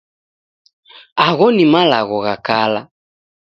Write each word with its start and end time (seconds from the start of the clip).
Agho 1.25 1.47
ni 1.55 1.65
malagho 1.73 2.17
gha 2.25 2.35
kala. 2.47 2.81